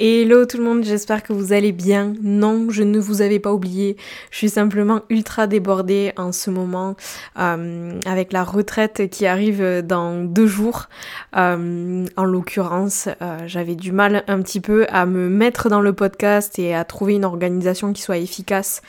[0.00, 2.12] Hello tout le monde, j'espère que vous allez bien.
[2.22, 3.96] Non, je ne vous avais pas oublié.
[4.30, 6.94] Je suis simplement ultra débordée en ce moment
[7.36, 10.84] euh, avec la retraite qui arrive dans deux jours.
[11.36, 15.92] Euh, en l'occurrence, euh, j'avais du mal un petit peu à me mettre dans le
[15.92, 18.82] podcast et à trouver une organisation qui soit efficace.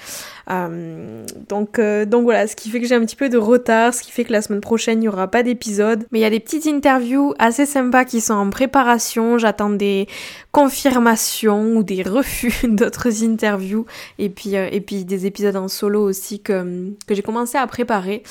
[1.48, 4.10] Donc, donc voilà, ce qui fait que j'ai un petit peu de retard, ce qui
[4.10, 6.06] fait que la semaine prochaine il n'y aura pas d'épisode.
[6.12, 9.38] Mais il y a des petites interviews assez sympas qui sont en préparation.
[9.38, 10.08] J'attends des
[10.52, 13.86] confirmations ou des refus d'autres interviews
[14.18, 17.66] et puis, euh, et puis des épisodes en solo aussi que, que j'ai commencé à
[17.68, 18.24] préparer.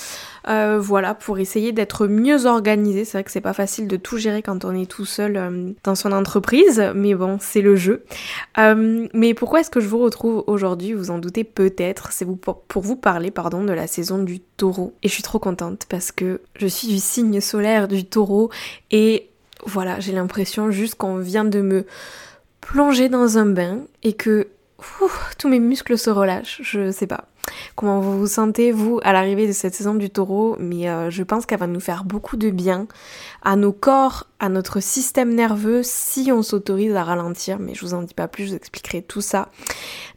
[0.48, 3.04] Euh, voilà, pour essayer d'être mieux organisé.
[3.04, 5.72] C'est vrai que c'est pas facile de tout gérer quand on est tout seul euh,
[5.84, 8.04] dans son entreprise, mais bon, c'est le jeu.
[8.56, 10.92] Mais pourquoi est-ce que je vous retrouve aujourd'hui?
[10.94, 12.12] Vous en doutez peut-être.
[12.12, 14.94] C'est pour vous parler, pardon, de la saison du taureau.
[15.02, 18.50] Et je suis trop contente parce que je suis du signe solaire du taureau
[18.90, 19.28] et
[19.66, 21.86] voilà, j'ai l'impression juste qu'on vient de me
[22.60, 24.48] plonger dans un bain et que
[25.38, 27.24] tous mes muscles se relâchent, je sais pas.
[27.76, 30.56] Comment vous vous sentez, vous, à l'arrivée de cette saison du taureau?
[30.58, 32.86] Mais euh, je pense qu'elle va nous faire beaucoup de bien
[33.42, 37.58] à nos corps, à notre système nerveux, si on s'autorise à ralentir.
[37.58, 39.48] Mais je vous en dis pas plus, je vous expliquerai tout ça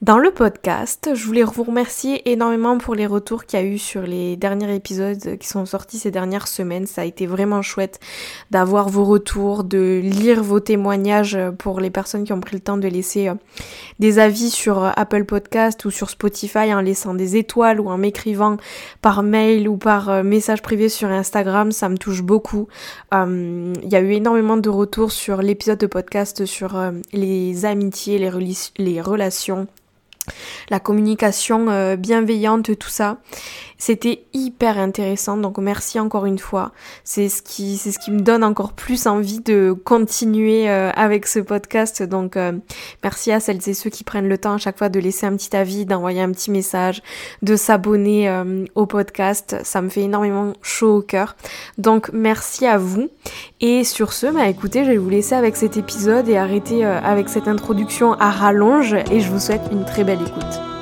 [0.02, 1.12] dans le podcast.
[1.14, 4.74] Je voulais vous remercier énormément pour les retours qu'il y a eu sur les derniers
[4.74, 6.88] épisodes qui sont sortis ces dernières semaines.
[6.88, 8.00] Ça a été vraiment chouette
[8.50, 12.78] d'avoir vos retours, de lire vos témoignages pour les personnes qui ont pris le temps
[12.78, 13.36] de laisser euh,
[14.00, 18.58] des avis sur Apple Podcast ou sur Spotify en laissant des étoiles ou en m'écrivant
[19.02, 22.68] par mail ou par euh, message privé sur Instagram, ça me touche beaucoup.
[23.14, 27.66] Euh, il y a eu énormément de retours sur l'épisode de podcast sur euh, les
[27.66, 28.18] amitiés,
[28.78, 29.68] les relations
[30.70, 33.18] la communication bienveillante, tout ça.
[33.82, 36.72] C'était hyper intéressant, donc merci encore une fois.
[37.04, 41.26] C'est ce qui, c'est ce qui me donne encore plus envie de continuer euh, avec
[41.26, 42.04] ce podcast.
[42.04, 42.52] Donc euh,
[43.02, 45.36] merci à celles et ceux qui prennent le temps à chaque fois de laisser un
[45.36, 47.02] petit avis, d'envoyer un petit message,
[47.42, 49.56] de s'abonner euh, au podcast.
[49.64, 51.36] Ça me fait énormément chaud au cœur.
[51.80, 53.10] Donc merci à vous.
[53.62, 57.30] Et sur ce, bah écoutez, je vais vous laisser avec cet épisode et arrêter avec
[57.30, 58.94] cette introduction à rallonge.
[59.10, 60.81] Et je vous souhaite une très belle écoute.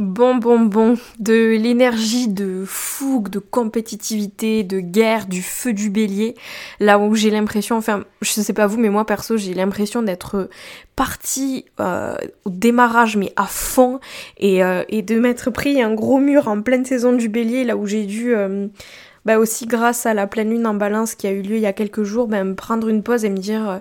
[0.00, 6.36] Bon, bon, bon, de l'énergie de fougue, de compétitivité, de guerre, du feu du bélier,
[6.78, 10.48] là où j'ai l'impression, enfin, je sais pas vous, mais moi perso, j'ai l'impression d'être
[10.96, 12.14] partie euh,
[12.46, 14.00] au démarrage, mais à fond,
[14.38, 17.76] et, euh, et de m'être pris un gros mur en pleine saison du bélier, là
[17.76, 18.34] où j'ai dû...
[18.34, 18.68] Euh,
[19.24, 21.66] bah aussi grâce à la pleine lune en balance qui a eu lieu il y
[21.66, 23.78] a quelques jours, bah, me prendre une pause et me dire euh,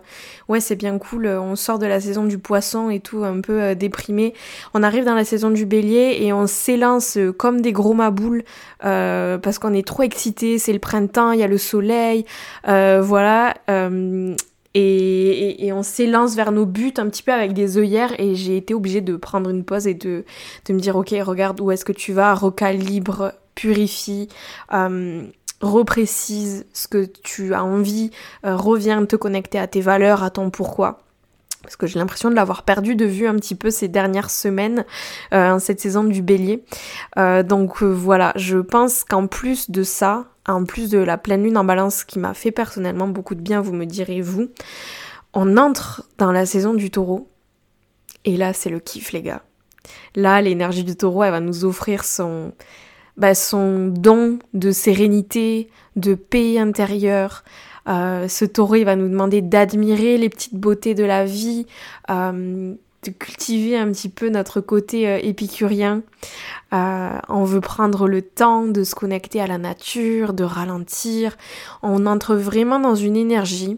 [0.47, 3.39] ouais c'est bien cool, euh, on sort de la saison du poisson et tout un
[3.41, 4.33] peu euh, déprimé,
[4.73, 8.43] on arrive dans la saison du bélier et on s'élance comme des gros maboules
[8.81, 12.25] parce qu'on est trop excité, c'est le printemps, il y a le soleil,
[12.65, 13.55] voilà.
[14.75, 18.55] Et, et, on s'élance vers nos buts un petit peu avec des œillères et j'ai
[18.55, 20.25] été obligée de prendre une pause et de,
[20.65, 24.29] de me dire ok regarde où est-ce que tu vas, recalibre purifie,
[24.73, 25.23] euh,
[25.59, 28.09] reprécise ce que tu as envie,
[28.45, 30.99] euh, reviens te connecter à tes valeurs, à ton pourquoi.
[31.61, 34.85] Parce que j'ai l'impression de l'avoir perdu de vue un petit peu ces dernières semaines,
[35.33, 36.63] euh, cette saison du bélier.
[37.17, 41.65] donc voilà, je pense qu'en plus de ça, en plus de la pleine lune en
[41.65, 44.47] balance qui m'a fait personnellement beaucoup de bien, vous me direz vous,
[45.33, 47.29] on entre dans la saison du taureau.
[48.23, 49.43] Et là, c'est le kiff, les gars.
[50.15, 52.53] Là, l'énergie du taureau, elle va nous offrir son,
[53.19, 57.43] bah, son don de sérénité, de paix intérieure.
[57.87, 61.65] Euh, ce taureau, va nous demander d'admirer les petites beautés de la vie,
[62.09, 62.73] euh,
[63.03, 66.01] de cultiver un petit peu notre côté euh, épicurien.
[66.71, 71.35] on veut prendre le temps de se connecter à la nature, de ralentir.
[71.83, 73.77] On entre vraiment dans une énergie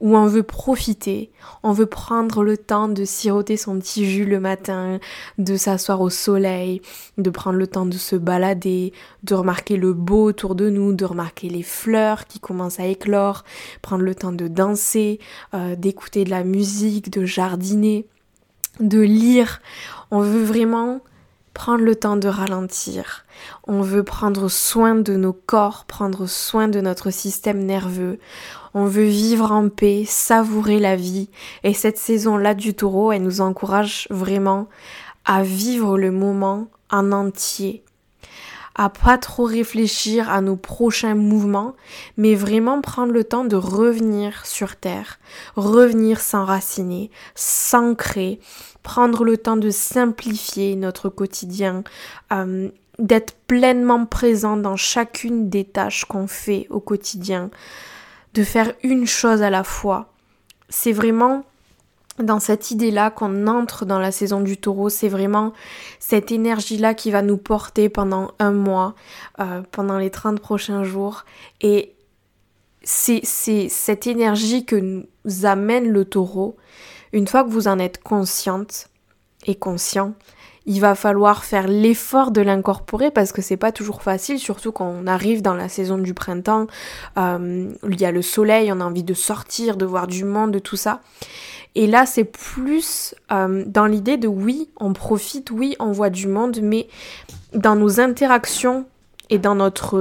[0.00, 1.30] où on veut profiter,
[1.62, 4.98] on veut prendre le temps de siroter son petit jus le matin,
[5.38, 6.82] de s'asseoir au soleil,
[7.18, 8.92] de prendre le temps de se balader,
[9.22, 13.44] de remarquer le beau autour de nous, de remarquer les fleurs qui commencent à éclore,
[13.82, 15.20] prendre le temps de danser,
[15.54, 18.06] euh, d'écouter de la musique, de jardiner,
[18.80, 19.60] de lire.
[20.10, 21.00] On veut vraiment
[21.54, 23.24] prendre le temps de ralentir.
[23.66, 28.18] On veut prendre soin de nos corps, prendre soin de notre système nerveux.
[28.74, 31.30] On veut vivre en paix, savourer la vie.
[31.62, 34.68] Et cette saison-là du taureau, elle nous encourage vraiment
[35.24, 37.82] à vivre le moment en entier,
[38.74, 41.74] à pas trop réfléchir à nos prochains mouvements,
[42.16, 45.18] mais vraiment prendre le temps de revenir sur Terre,
[45.54, 48.40] revenir s'enraciner, s'ancrer,
[48.82, 51.84] prendre le temps de simplifier notre quotidien,
[52.32, 52.68] euh,
[52.98, 57.50] d'être pleinement présent dans chacune des tâches qu'on fait au quotidien,
[58.34, 60.12] de faire une chose à la fois.
[60.68, 61.44] C'est vraiment
[62.18, 65.52] dans cette idée-là qu'on entre dans la saison du taureau, c'est vraiment
[65.98, 68.94] cette énergie-là qui va nous porter pendant un mois,
[69.40, 71.24] euh, pendant les 30 prochains jours.
[71.60, 71.94] Et
[72.82, 76.56] c'est cette énergie que nous amène le taureau.
[77.12, 78.88] Une fois que vous en êtes consciente
[79.46, 80.14] et conscient,
[80.66, 84.86] il va falloir faire l'effort de l'incorporer parce que c'est pas toujours facile, surtout quand
[84.86, 86.66] on arrive dans la saison du printemps.
[87.18, 90.52] Euh, il y a le soleil, on a envie de sortir, de voir du monde,
[90.52, 91.00] de tout ça.
[91.74, 96.28] Et là, c'est plus euh, dans l'idée de oui, on profite, oui, on voit du
[96.28, 96.88] monde, mais
[97.52, 98.86] dans nos interactions
[99.28, 99.98] et dans notre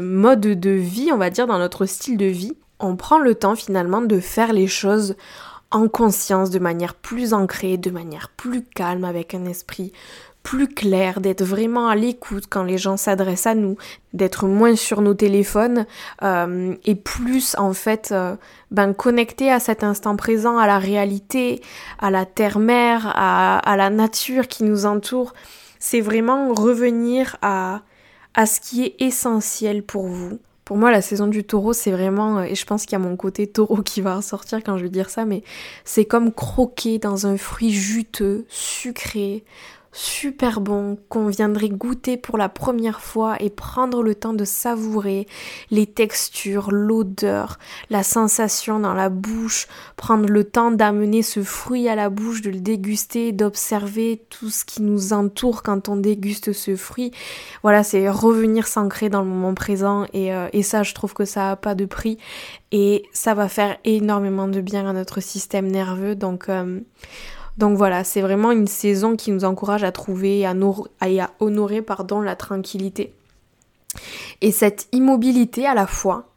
[0.00, 3.56] mode de vie, on va dire, dans notre style de vie, on prend le temps
[3.56, 5.16] finalement de faire les choses
[5.76, 9.92] en conscience, de manière plus ancrée, de manière plus calme, avec un esprit
[10.42, 13.76] plus clair, d'être vraiment à l'écoute quand les gens s'adressent à nous,
[14.14, 15.84] d'être moins sur nos téléphones
[16.22, 18.36] euh, et plus en fait euh,
[18.70, 21.60] ben, connecté à cet instant présent, à la réalité,
[21.98, 25.34] à la terre-mère, à, à, la nature qui nous entoure.
[25.78, 27.82] C'est vraiment revenir à,
[28.34, 30.38] à ce qui est essentiel pour vous.
[30.66, 32.98] Pour moi, la saison du taureau, c'est vraiment, euh, et je pense qu'il y a
[32.98, 35.44] mon côté taureau qui va ressortir quand je vais dire ça, mais
[35.84, 39.44] c'est comme croquer dans un fruit juteux, sucré,
[39.96, 45.26] super bon qu'on viendrait goûter pour la première fois et prendre le temps de savourer
[45.70, 47.58] les textures, l'odeur,
[47.88, 49.66] la sensation dans la bouche,
[49.96, 54.66] prendre le temps d'amener ce fruit à la bouche, de le déguster, d'observer tout ce
[54.66, 57.10] qui nous entoure quand on déguste ce fruit.
[57.62, 61.52] Voilà, c'est revenir s'ancrer dans le moment présent et, euh, ça je trouve que ça
[61.52, 62.18] a pas de prix
[62.72, 66.80] et ça va faire énormément de bien à notre système nerveux donc euh,
[67.56, 72.20] donc voilà, c'est vraiment une saison qui nous encourage à trouver et à, honorer pardon,
[72.20, 73.14] la tranquillité.
[74.42, 76.28] Et cette immobilité à la fois,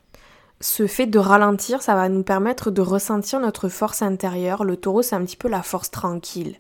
[0.62, 4.64] ce fait de ralentir, ça va nous permettre de ressentir notre force intérieure.
[4.64, 6.56] Le taureau, c'est un petit peu la force tranquille.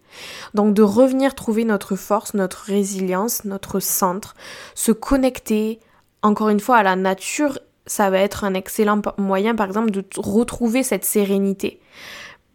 [0.53, 4.35] Donc de revenir trouver notre force, notre résilience, notre centre,
[4.75, 5.79] se connecter,
[6.21, 10.03] encore une fois, à la nature, ça va être un excellent moyen, par exemple, de
[10.17, 11.79] retrouver cette sérénité.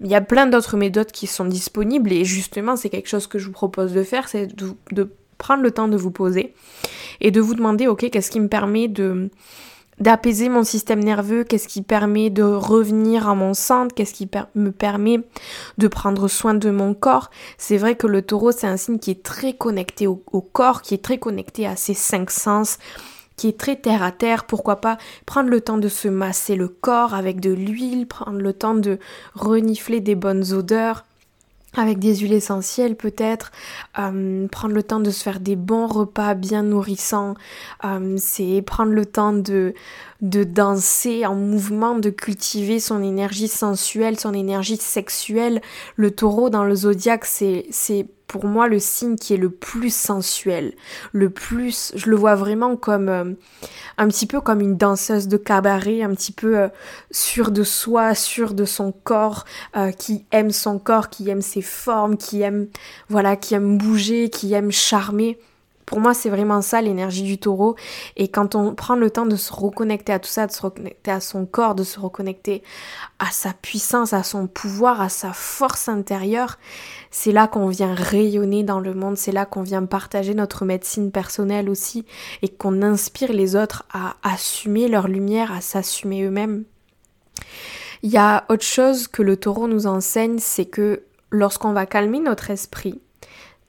[0.01, 3.39] Il y a plein d'autres méthodes qui sont disponibles et justement c'est quelque chose que
[3.39, 5.09] je vous propose de faire, c'est de,
[5.39, 6.55] prendre le temps de vous poser
[7.21, 9.31] et de vous demander ok qu'est-ce qui me permet de
[10.01, 14.73] d'apaiser mon système nerveux, qu'est-ce qui permet de revenir à mon centre, qu'est-ce qui me
[14.73, 15.21] permet
[15.79, 17.31] de prendre soin de mon corps?
[17.59, 20.83] C'est vrai que le taureau, c'est un signe qui est très connecté au, au, corps,
[20.83, 22.79] qui est très connecté à ses cinq sens,
[23.37, 26.69] qui est très terre à terre, pourquoi pas prendre le temps de se masser le
[26.69, 28.99] corps avec de l'huile, prendre le temps de
[29.35, 31.05] renifler des bonnes odeurs
[31.77, 33.51] avec des huiles essentielles peut-être,
[33.99, 37.35] euh, prendre le temps de se faire des bons repas bien nourrissants,
[37.85, 39.75] euh, c'est prendre le temps de,
[40.21, 45.61] de danser en mouvement, de cultiver son énergie sensuelle, son énergie sexuelle.
[45.97, 49.95] Le taureau dans le zodiaque, c'est, c'est pour moi le signe qui est le plus
[49.95, 50.75] sensuel,
[51.13, 53.33] le plus, je le vois vraiment comme euh,
[53.99, 56.69] un petit peu comme une danseuse de cabaret, un petit peu euh,
[57.11, 59.45] sûre de soi, sûre de son corps,
[59.77, 62.67] euh, qui aime son corps, qui aime ses formes, qui aime
[63.09, 65.39] voilà, qui aime bouger, qui aime charmer.
[65.87, 67.77] Pour moi, c'est vraiment ça l'énergie du taureau.
[68.17, 71.11] Et quand on prend le temps de se reconnecter à tout ça, de se reconnecter
[71.11, 72.63] à son corps, de se reconnecter
[73.19, 76.59] à sa puissance, à son pouvoir, à sa force intérieure,
[77.11, 81.11] c'est là qu'on vient rayonner dans le monde, c'est là qu'on vient partager notre médecine
[81.11, 82.05] personnelle aussi
[82.43, 86.65] et qu'on inspire les autres à assumer leur lumière, à s'assumer eux-mêmes.
[88.03, 92.21] Il y a autre chose que le taureau nous enseigne, c'est que lorsqu'on va calmer
[92.21, 93.01] notre esprit,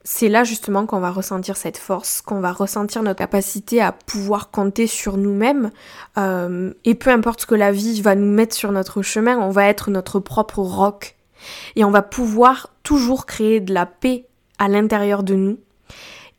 [0.08, 4.52] c'est là justement qu'on va ressentir cette force, qu'on va ressentir notre capacité à pouvoir
[4.52, 5.72] compter sur nous-mêmes.
[6.16, 9.50] Euh, et peu importe ce que la vie va nous mettre sur notre chemin, on
[9.50, 11.16] va être notre propre roc.
[11.74, 14.26] Et on va pouvoir toujours créer de la paix
[14.60, 15.58] à l'intérieur de nous.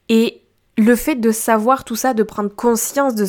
[0.07, 0.43] Et
[0.77, 3.25] le fait de savoir tout ça, de prendre conscience de,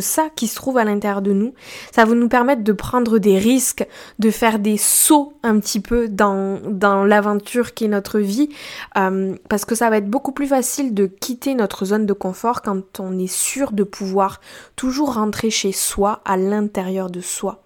[0.00, 1.52] ça qui se trouve à l'intérieur de nous,
[1.92, 3.86] ça va nous permettre de prendre des risques,
[4.20, 8.48] de faire des sauts un petit peu dans, dans l'aventure qui est notre vie,
[8.96, 12.62] euh, parce que ça va être beaucoup plus facile de quitter notre zone de confort
[12.62, 14.40] quand on est sûr de pouvoir
[14.76, 17.64] toujours rentrer chez soi, à l'intérieur de soi.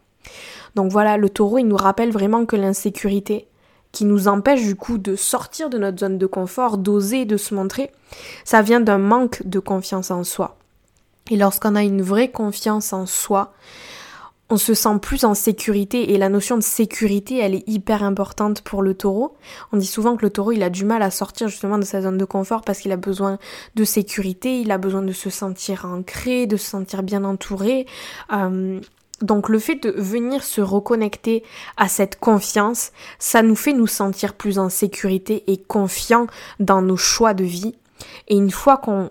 [0.74, 3.47] Donc voilà, le taureau, il nous rappelle vraiment que l'insécurité,
[3.92, 7.54] qui nous empêche du coup de sortir de notre zone de confort, d'oser, de se
[7.54, 7.90] montrer,
[8.44, 10.56] ça vient d'un manque de confiance en soi.
[11.30, 13.52] Et lorsqu'on a une vraie confiance en soi,
[14.50, 18.62] on se sent plus en sécurité et la notion de sécurité, elle est hyper importante
[18.62, 19.34] pour le taureau.
[19.72, 22.00] On dit souvent que le taureau, il a du mal à sortir justement de sa
[22.00, 23.38] zone de confort parce qu'il a besoin
[23.74, 27.86] de sécurité, il a besoin de se sentir ancré, de se sentir bien entouré.
[28.32, 28.80] Euh,
[29.20, 31.42] donc le fait de venir se reconnecter
[31.76, 36.26] à cette confiance, ça nous fait nous sentir plus en sécurité et confiants
[36.60, 37.74] dans nos choix de vie.
[38.28, 39.10] Et une fois qu'on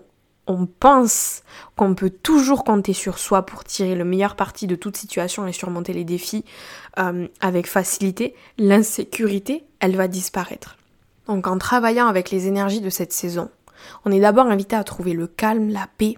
[0.80, 1.42] pense
[1.76, 5.52] qu'on peut toujours compter sur soi pour tirer le meilleur parti de toute situation et
[5.52, 6.44] surmonter les défis
[6.98, 10.76] euh, avec facilité, l'insécurité, elle va disparaître.
[11.26, 13.50] Donc en travaillant avec les énergies de cette saison,
[14.06, 16.16] on est d'abord invité à trouver le calme, la paix,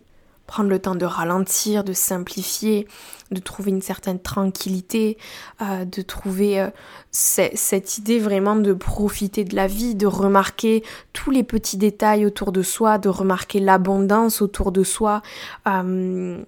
[0.50, 2.88] prendre le temps de ralentir, de simplifier,
[3.30, 5.16] de trouver une certaine tranquillité,
[5.62, 6.70] euh, de trouver euh,
[7.12, 12.50] cette idée vraiment de profiter de la vie, de remarquer tous les petits détails autour
[12.50, 15.22] de soi, de remarquer l'abondance autour de soi.
[15.68, 16.42] Euh,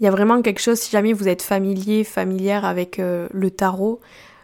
[0.00, 4.00] il y a vraiment quelque chose, si jamais vous êtes familier, familière avec le tarot,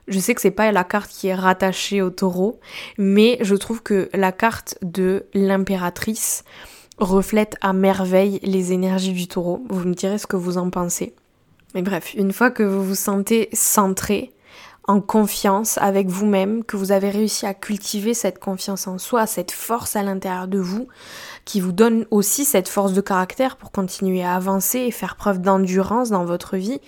[0.09, 2.61] je sais que c'est pas la carte qui est rattachée au taureau,
[2.99, 6.45] mais je trouve que la carte de l'impératrice,
[7.01, 9.65] reflète à merveille les énergies du taureau.
[9.69, 11.15] Vous me direz ce que vous en pensez.
[11.75, 14.33] Mais bref, une fois que vous vous sentez centré,
[14.85, 19.53] en confiance avec vous-même, que vous avez réussi à cultiver cette confiance en soi, cette
[19.53, 20.89] force à l'intérieur de vous,
[21.45, 25.41] qui vous donne aussi cette force de caractère pour continuer à avancer et faire preuve
[25.41, 26.81] d'endurance dans votre vie,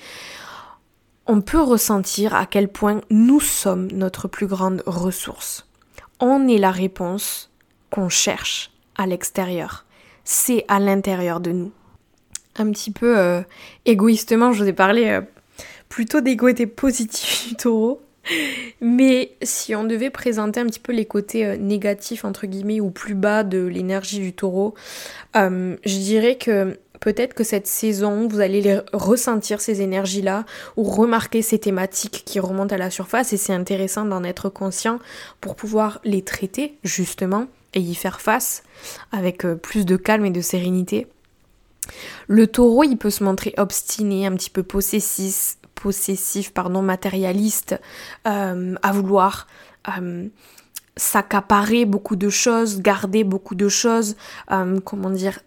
[1.26, 5.68] on peut ressentir à quel point nous sommes notre plus grande ressource.
[6.18, 7.50] On est la réponse
[7.90, 9.84] qu'on cherche à l'extérieur
[10.24, 11.72] c'est à l'intérieur de nous.
[12.56, 13.40] Un petit peu euh,
[13.86, 15.20] égoïstement, je vous ai parlé euh,
[15.88, 18.02] plutôt d'égoïté positif du taureau.
[18.80, 22.90] Mais si on devait présenter un petit peu les côtés euh, négatifs, entre guillemets, ou
[22.90, 24.74] plus bas de l'énergie du taureau,
[25.34, 30.44] je dirais que peut-être que cette saison, vous allez ressentir ces énergies-là
[30.76, 35.00] ou remarquer ces thématiques qui remontent à la surface et c'est intéressant d'en être conscient
[35.40, 38.62] pour pouvoir les traiter, justement, et y faire face
[39.10, 41.06] avec euh, plus de calme et de sérénité.
[42.28, 47.80] Le taureau, il peut se montrer obstiné, un petit peu possessif, possessif pardon, matérialiste,
[48.26, 49.48] euh, à vouloir
[49.98, 50.28] euh,
[50.96, 54.14] s'accaparer beaucoup de choses, garder beaucoup de choses,
[54.84, 55.40] comment dire,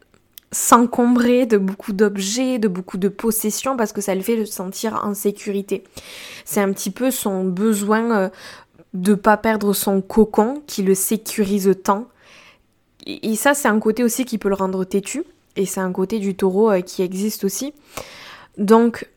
[0.51, 4.99] s'encombrer de beaucoup d'objets, de beaucoup de possessions, parce que ça le fait se sentir
[5.05, 5.83] en sécurité.
[6.43, 8.31] C'est un petit peu son besoin
[8.95, 12.07] de pas perdre son cocon qui le sécurise tant
[13.05, 15.23] et ça, c'est un côté aussi qui peut le rendre têtu.
[15.55, 17.73] Et c'est un côté du taureau euh, qui existe aussi.
[18.57, 19.07] Donc,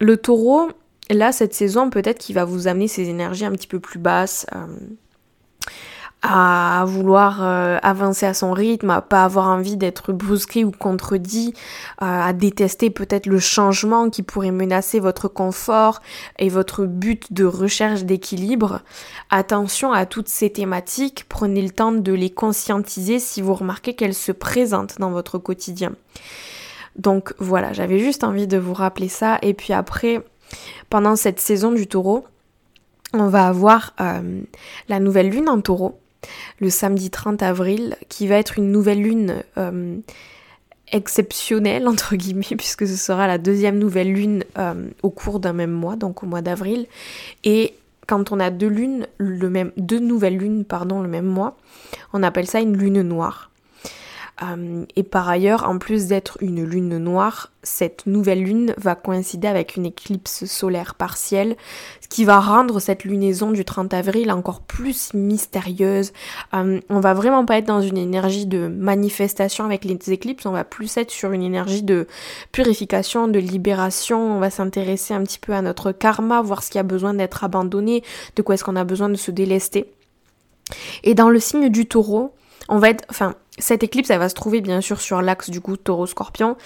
[0.00, 0.70] le taureau,
[1.10, 4.46] là, cette saison, peut-être qu'il va vous amener ses énergies un petit peu plus basses.
[4.54, 4.66] Euh,
[6.22, 11.54] à vouloir euh, avancer à son rythme, à pas avoir envie d'être brusqué ou contredit,
[12.02, 16.00] euh, à détester peut-être le changement qui pourrait menacer votre confort
[16.38, 18.80] et votre but de recherche d'équilibre.
[19.30, 24.14] Attention à toutes ces thématiques, prenez le temps de les conscientiser si vous remarquez qu'elles
[24.14, 25.92] se présentent dans votre quotidien.
[26.96, 30.22] Donc voilà, j'avais juste envie de vous rappeler ça et puis après,
[30.90, 32.26] pendant cette saison du taureau,
[33.14, 34.42] on va avoir euh,
[34.88, 35.98] la nouvelle lune en taureau
[36.60, 39.98] le samedi 30 avril, qui va être une nouvelle lune euh,
[40.92, 45.72] exceptionnelle, entre guillemets, puisque ce sera la deuxième nouvelle lune euh, au cours d'un même
[45.72, 46.86] mois, donc au mois d'avril.
[47.44, 47.74] Et
[48.06, 51.56] quand on a deux lunes, le même, deux nouvelles lunes, pardon, le même mois,
[52.12, 53.49] on appelle ça une lune noire.
[54.42, 59.46] Euh, et par ailleurs, en plus d'être une lune noire, cette nouvelle lune va coïncider
[59.46, 61.56] avec une éclipse solaire partielle,
[62.00, 66.12] ce qui va rendre cette lunaison du 30 avril encore plus mystérieuse.
[66.54, 70.52] Euh, on va vraiment pas être dans une énergie de manifestation avec les éclipses, on
[70.52, 72.06] va plus être sur une énergie de
[72.52, 74.36] purification, de libération.
[74.36, 77.44] On va s'intéresser un petit peu à notre karma, voir ce qui a besoin d'être
[77.44, 78.02] abandonné,
[78.36, 79.92] de quoi est-ce qu'on a besoin de se délester.
[81.02, 82.32] Et dans le signe du taureau,
[82.70, 83.04] on va être,
[83.58, 86.56] cette éclipse, elle va se trouver bien sûr sur l'axe du coup taureau-scorpion,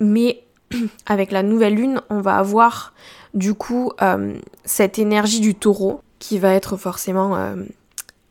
[0.00, 0.42] mais
[1.06, 2.94] avec la nouvelle lune, on va avoir
[3.34, 4.34] du coup euh,
[4.64, 7.56] cette énergie du taureau qui va être forcément euh,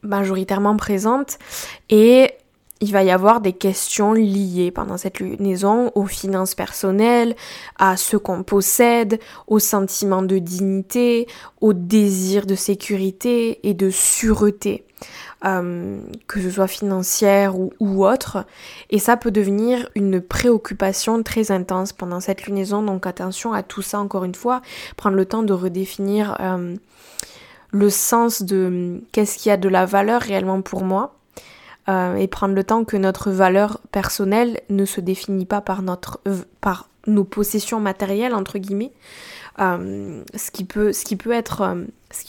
[0.01, 1.37] majoritairement présente
[1.89, 2.31] et
[2.83, 7.33] il va y avoir des questions liées pendant cette lunaison aux finances personnelles,
[7.79, 11.27] à ce qu'on possède, au sentiment de dignité,
[11.61, 14.85] au désir de sécurité et de sûreté.
[15.45, 18.45] Euh, que ce soit financière ou, autre.
[18.89, 22.81] Et ça peut devenir une préoccupation très intense pendant cette lunaison.
[22.81, 24.61] Donc attention à tout ça encore une fois.
[24.97, 26.75] Prendre le temps de redéfinir euh,
[27.71, 31.13] le sens de qu'est-ce qui a de la valeur réellement pour moi.
[31.89, 36.21] Euh, et prendre le temps que notre valeur personnelle ne se définit pas par notre
[36.61, 38.93] par nos possessions matérielles entre guillemets.
[39.59, 40.63] Euh, euh, ce qui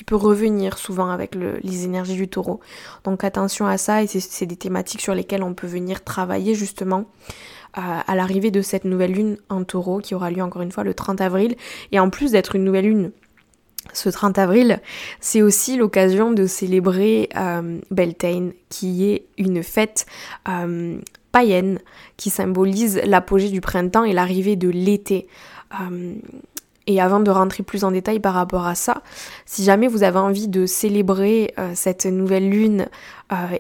[0.05, 2.59] peut revenir souvent avec le, les énergies du taureau.
[3.05, 7.07] Donc attention à ça et c'est des thématiques sur lesquelles on peut venir travailler justement
[7.77, 10.95] à l'arrivée de cette nouvelle lune en taureau qui aura lieu encore une fois le
[10.95, 11.57] 30 avril.
[11.91, 13.11] Et en plus d'être une nouvelle lune
[13.95, 14.81] ce 30 avril,
[15.21, 20.07] c'est aussi l'occasion de célébrer euh, Beltane, qui est une fête
[20.49, 20.99] euh,
[21.33, 21.81] païenne
[22.17, 25.27] qui symbolise l'apogée du printemps et l'arrivée de l'été.
[25.81, 26.15] Euh,
[26.87, 29.03] et avant de rentrer plus en détail par rapport à ça,
[29.47, 32.87] si jamais vous avez envie de célébrer euh, cette nouvelle lune,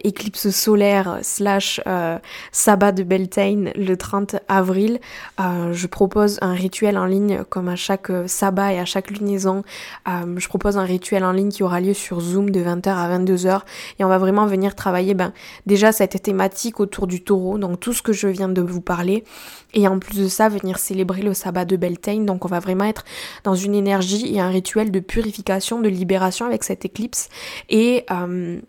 [0.02, 2.18] éclipse solaire slash euh,
[2.52, 5.00] sabbat de Beltane le 30 avril,
[5.38, 9.62] je propose un rituel en ligne comme à chaque sabbat et à chaque lunaison.
[10.06, 13.60] je propose un rituel en ligne qui aura lieu sur Zoom de 20h à 22h
[13.98, 15.32] et on va vraiment venir travailler ben,
[15.66, 19.24] déjà cette thématique autour du taureau, donc tout ce que je viens de vous parler,
[19.72, 22.84] et en plus de ça venir célébrer le sabbat de Beltane, donc on va vraiment
[22.84, 23.04] être
[23.42, 27.28] dans une énergie et un rituel de purification, de libération avec cette éclipse
[27.68, 28.60] et euh,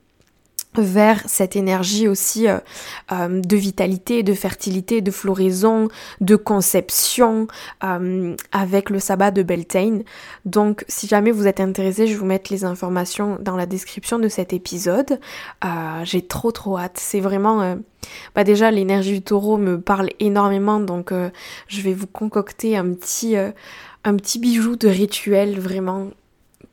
[0.82, 2.60] vers cette énergie aussi euh,
[3.12, 5.88] euh, de vitalité, de fertilité, de floraison,
[6.22, 7.48] de conception
[8.51, 10.03] avec le sabbat de Beltane.
[10.46, 14.27] Donc si jamais vous êtes intéressé, je vous mettre les informations dans la description de
[14.27, 15.20] cet épisode.
[16.03, 16.98] J'ai trop trop hâte.
[16.98, 17.77] C'est vraiment...
[18.36, 21.12] bah déjà l'énergie du taureau me parle énormément donc
[21.67, 26.10] je vais vous concocter un petit un petit bijou de rituel vraiment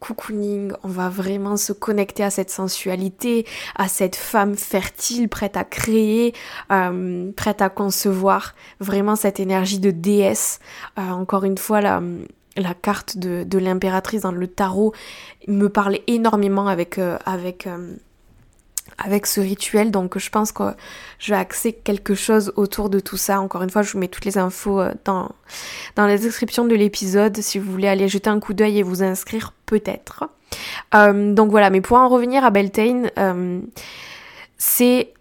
[0.03, 5.63] cocooning, on va vraiment se connecter à cette sensualité, à cette femme fertile, prête à
[5.65, 6.35] créer,
[6.73, 10.59] euh, prête à concevoir, vraiment cette énergie de déesse.
[10.99, 12.03] Euh, encore une fois, la,
[12.83, 14.93] carte de, l'impératrice dans le tarot
[15.47, 17.69] me parlait énormément avec, euh, avec
[18.99, 19.91] avec ce rituel.
[19.91, 20.65] Donc je pense que
[21.19, 23.41] je vais axer quelque chose autour de tout ça.
[23.41, 25.31] Encore une fois, je vous mets toutes les infos euh, dans,
[25.97, 29.03] dans la description de l'épisode si vous voulez aller jeter un coup d'œil et vous
[29.03, 30.25] inscrire peut-être.
[30.95, 33.61] Euh, donc voilà, mais pour en revenir à Beltane, euh,
[34.59, 35.13] c'est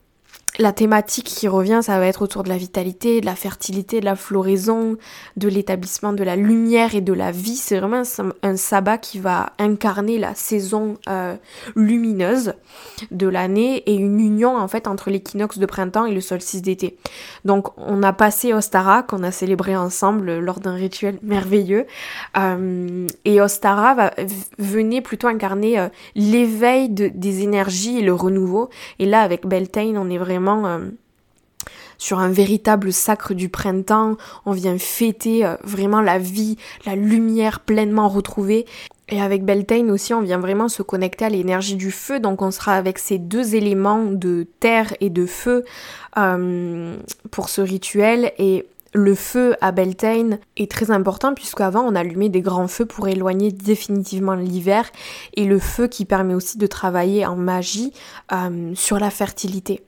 [0.61, 4.05] la thématique qui revient, ça va être autour de la vitalité, de la fertilité, de
[4.05, 4.97] la floraison,
[5.35, 7.55] de l'établissement de la lumière et de la vie.
[7.55, 8.03] C'est vraiment
[8.43, 11.35] un, sabbat qui va incarner la saison euh,
[11.75, 12.53] lumineuse
[13.09, 16.97] de l'année et une union en fait entre l'équinoxe de printemps et le solstice d'été.
[17.43, 21.85] Donc on a passé Ostara qu'on a célébré ensemble lors d'un rituel merveilleux
[22.37, 24.11] euh, et Ostara
[24.59, 28.69] venir plutôt incarner euh, l'éveil des énergies et le renouveau.
[28.99, 30.89] Et là avec Beltane on est vraiment euh,
[31.97, 34.17] sur un véritable sacre du printemps.
[34.45, 38.65] On vient fêter euh, vraiment la vie, la lumière pleinement retrouvée.
[39.09, 42.19] Et avec Beltane aussi, on vient vraiment se connecter à l'énergie du feu.
[42.19, 45.63] Donc on sera avec ces deux éléments de terre et de feu
[46.17, 46.95] euh,
[47.29, 48.31] pour ce rituel.
[48.39, 53.07] Et le feu à Beltane est très important puisqu'avant on allumait des grands feux pour
[53.09, 54.89] éloigner définitivement l'hiver
[55.35, 57.93] et le feu qui permet aussi de travailler en magie
[58.75, 59.81] sur la fertilité.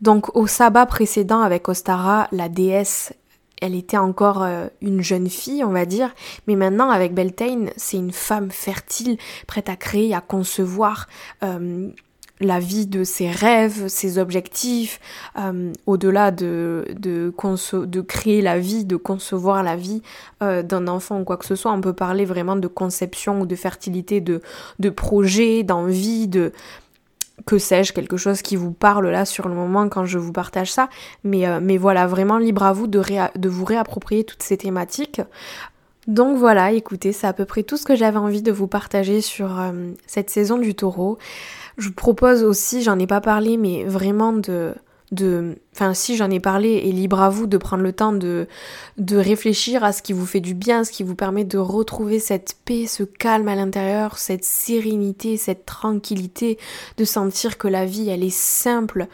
[0.00, 3.12] Donc au sabbat précédent avec Ostara, la déesse,
[3.60, 6.10] elle était encore euh, une jeune fille, on va dire,
[6.46, 11.06] mais maintenant avec Beltane, c'est une femme fertile, prête à créer, à concevoir.
[11.42, 11.88] Euh,
[12.42, 14.98] la vie de ses rêves, ses objectifs,
[15.38, 16.86] euh, au-delà de,
[18.08, 20.00] créer la vie, de concevoir la vie
[20.40, 23.54] d'un enfant ou quoi que ce soit, on peut parler vraiment de conception ou de
[23.56, 26.54] fertilité, de projet, d'envie, de,
[27.46, 30.72] que sais-je, quelque chose qui vous parle là sur le moment quand je vous partage
[30.72, 30.88] ça.
[31.24, 33.02] Mais, euh, voilà, vraiment libre à vous de,
[33.36, 35.20] de vous réapproprier toutes ces thématiques.
[36.06, 39.20] Donc voilà, écoutez, c'est à peu près tout ce que j'avais envie de vous partager
[39.20, 41.18] sur euh, cette saison du taureau.
[41.78, 44.74] Je vous propose aussi, j'en ai pas parlé, mais vraiment de
[45.12, 48.46] de enfin si j'en ai parlé et libre à vous de prendre le temps de
[48.96, 52.20] de réfléchir à ce qui vous fait du bien, ce qui vous permet de retrouver
[52.20, 56.58] cette paix, ce calme à l'intérieur, cette sérénité, cette tranquillité,
[56.96, 59.08] de sentir que la vie elle est simple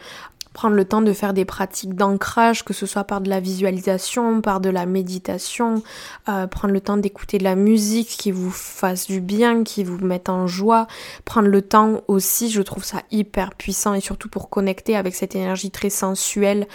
[0.57, 4.41] prendre le temps de faire des pratiques d'ancrage, que ce soit par de la visualisation,
[4.41, 5.83] par de la méditation,
[6.29, 10.03] euh, prendre le temps d'écouter de la musique qui vous fasse du bien, qui vous
[10.03, 10.87] mette en joie,
[11.25, 15.35] prendre le temps aussi, je trouve ça hyper puissant et surtout pour connecter avec cette
[15.35, 16.65] énergie très sensuelle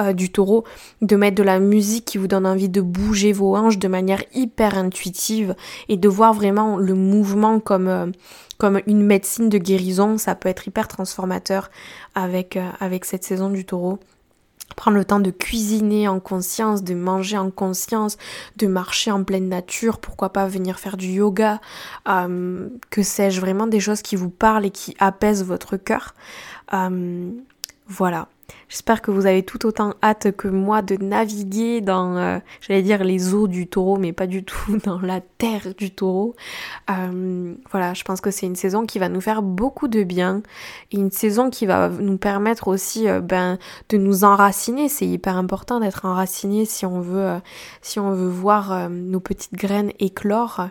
[0.00, 0.62] euh, du taureau,
[1.00, 4.22] de mettre de la musique qui vous donne envie de bouger vos hanches de manière
[4.34, 5.56] hyper intuitive
[5.88, 8.06] et de voir vraiment le mouvement comme euh,
[8.62, 11.68] comme une médecine de guérison, ça peut être hyper transformateur
[12.14, 13.98] avec, euh, avec cette saison du taureau
[14.76, 18.18] prendre le temps de cuisiner en conscience, de manger en conscience,
[18.58, 21.60] de marcher en pleine nature, pourquoi pas venir faire du yoga,
[22.08, 26.14] euh, que sais-je, vraiment des choses qui vous parlent et qui apaisent votre cœur.
[27.88, 28.28] voilà.
[28.72, 33.04] J'espère que vous avez tout autant hâte que moi de naviguer dans, euh, j'allais dire
[33.04, 36.34] les eaux du taureau, mais pas du tout dans la terre du taureau.
[36.90, 40.42] Euh, voilà, je pense que c'est une saison qui va nous faire beaucoup de bien
[40.90, 43.58] et une saison qui va nous permettre aussi euh, ben,
[43.90, 44.88] de nous enraciner.
[44.88, 47.40] C'est hyper important d'être enraciné si on veut,
[47.82, 50.68] si on veut voir nos petites graines éclore.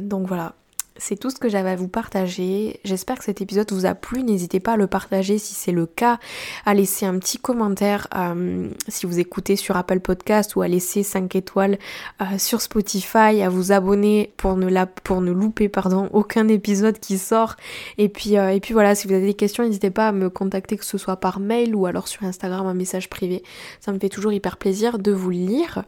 [0.00, 0.54] donc voilà,
[0.98, 2.80] c'est tout ce que j'avais à vous partager.
[2.84, 4.22] J'espère que cet épisode vous a plu.
[4.22, 6.18] N'hésitez pas à le partager si c'est le cas,
[6.64, 11.02] à laisser un petit commentaire euh, si vous écoutez sur Apple Podcast ou à laisser
[11.02, 11.78] 5 étoiles
[12.20, 15.70] euh, sur Spotify, à vous abonner pour ne, la, pour ne louper
[16.12, 17.56] aucun épisode qui sort.
[17.98, 20.30] Et puis, euh, et puis voilà, si vous avez des questions, n'hésitez pas à me
[20.30, 23.42] contacter, que ce soit par mail ou alors sur Instagram, un message privé.
[23.80, 25.84] Ça me fait toujours hyper plaisir de vous lire.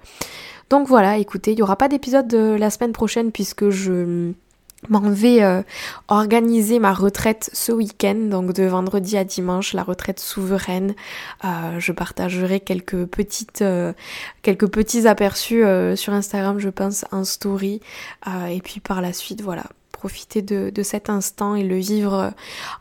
[0.70, 4.34] Donc voilà, écoutez, il n'y aura pas d'épisode la semaine prochaine puisque je
[4.88, 5.62] m'en vais euh,
[6.08, 10.94] organiser ma retraite ce week-end, donc de vendredi à dimanche, la retraite souveraine.
[11.44, 13.92] Euh, je partagerai quelques petites, euh,
[14.42, 15.64] quelques petits aperçus
[15.96, 17.80] sur Instagram, je pense, en story.
[18.50, 22.32] et puis par la suite, voilà, profiter de, de, cet instant et le vivre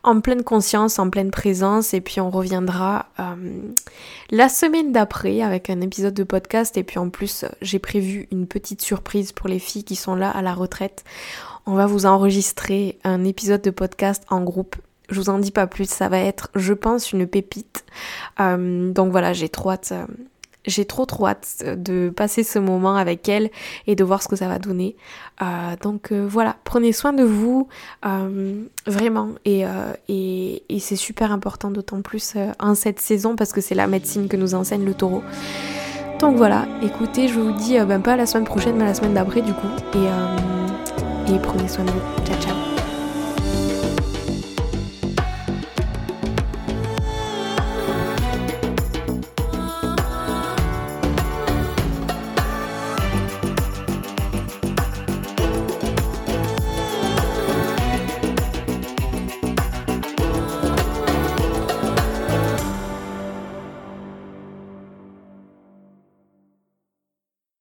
[0.03, 1.93] en pleine conscience, en pleine présence.
[1.93, 3.07] Et puis on reviendra
[4.29, 6.77] la semaine d'après avec un épisode de podcast.
[6.77, 10.29] Et puis en plus, j'ai prévu une petite surprise pour les filles qui sont là
[10.29, 11.03] à la retraite
[11.67, 14.77] on va vous enregistrer un épisode de podcast en groupe.
[15.10, 17.86] Je vous en dis pas plus, ça va être, je pense, une pépite.
[18.39, 20.06] Euh, donc voilà, j'ai trop hâte, euh,
[20.65, 23.49] j'ai trop trop hâte de passer ce moment avec elle
[23.86, 24.95] et de voir ce que ça va donner.
[25.41, 27.67] Euh, donc voilà, prenez soin de vous,
[28.86, 29.65] vraiment, et,
[30.80, 34.56] c'est super important, d'autant plus en cette saison parce que c'est la médecine que nous
[34.56, 35.21] enseigne le taureau.
[36.19, 39.41] Donc voilà, écoutez, je vous dis ben pas la semaine prochaine, mais la semaine d'après
[39.41, 39.67] du coup.
[39.93, 40.57] Et
[41.28, 42.02] et prenez soin de vous.
[42.26, 42.57] Ciao, ciao.